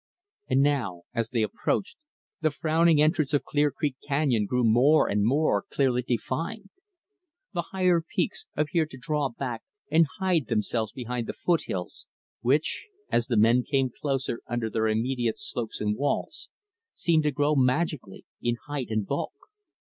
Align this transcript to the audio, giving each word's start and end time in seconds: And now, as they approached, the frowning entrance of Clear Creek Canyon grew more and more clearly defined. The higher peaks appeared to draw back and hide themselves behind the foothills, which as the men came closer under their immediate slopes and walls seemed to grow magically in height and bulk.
And 0.49 0.61
now, 0.63 1.03
as 1.13 1.29
they 1.29 1.43
approached, 1.43 1.95
the 2.41 2.49
frowning 2.49 2.99
entrance 2.99 3.35
of 3.35 3.43
Clear 3.43 3.69
Creek 3.69 3.97
Canyon 4.07 4.47
grew 4.47 4.63
more 4.63 5.07
and 5.07 5.23
more 5.23 5.63
clearly 5.71 6.01
defined. 6.01 6.71
The 7.53 7.65
higher 7.69 8.01
peaks 8.01 8.47
appeared 8.57 8.89
to 8.89 8.97
draw 8.97 9.29
back 9.29 9.61
and 9.91 10.07
hide 10.17 10.47
themselves 10.47 10.91
behind 10.91 11.27
the 11.27 11.33
foothills, 11.33 12.07
which 12.41 12.87
as 13.11 13.27
the 13.27 13.37
men 13.37 13.61
came 13.61 13.91
closer 13.95 14.41
under 14.47 14.71
their 14.71 14.87
immediate 14.87 15.37
slopes 15.37 15.79
and 15.79 15.95
walls 15.95 16.49
seemed 16.95 17.21
to 17.25 17.31
grow 17.31 17.53
magically 17.53 18.25
in 18.41 18.55
height 18.65 18.87
and 18.89 19.05
bulk. 19.05 19.33